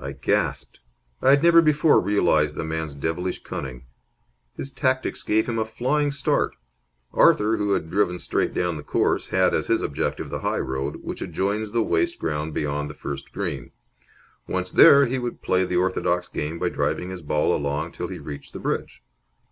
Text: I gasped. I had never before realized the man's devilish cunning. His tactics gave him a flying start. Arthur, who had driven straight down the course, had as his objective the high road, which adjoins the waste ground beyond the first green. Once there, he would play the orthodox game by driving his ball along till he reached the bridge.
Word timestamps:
I 0.00 0.10
gasped. 0.10 0.80
I 1.22 1.30
had 1.30 1.44
never 1.44 1.62
before 1.62 2.00
realized 2.00 2.56
the 2.56 2.64
man's 2.64 2.96
devilish 2.96 3.40
cunning. 3.44 3.84
His 4.56 4.72
tactics 4.72 5.22
gave 5.22 5.48
him 5.48 5.60
a 5.60 5.64
flying 5.64 6.10
start. 6.10 6.56
Arthur, 7.12 7.56
who 7.56 7.70
had 7.74 7.88
driven 7.88 8.18
straight 8.18 8.52
down 8.52 8.76
the 8.76 8.82
course, 8.82 9.28
had 9.28 9.54
as 9.54 9.68
his 9.68 9.80
objective 9.80 10.28
the 10.30 10.40
high 10.40 10.58
road, 10.58 11.04
which 11.04 11.22
adjoins 11.22 11.70
the 11.70 11.84
waste 11.84 12.18
ground 12.18 12.52
beyond 12.52 12.90
the 12.90 12.94
first 12.94 13.30
green. 13.32 13.70
Once 14.48 14.72
there, 14.72 15.06
he 15.06 15.20
would 15.20 15.40
play 15.40 15.62
the 15.62 15.76
orthodox 15.76 16.26
game 16.26 16.58
by 16.58 16.68
driving 16.68 17.10
his 17.10 17.22
ball 17.22 17.54
along 17.54 17.92
till 17.92 18.08
he 18.08 18.18
reached 18.18 18.54
the 18.54 18.58
bridge. 18.58 19.04